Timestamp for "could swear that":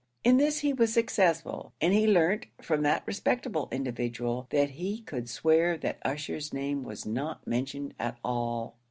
5.03-5.99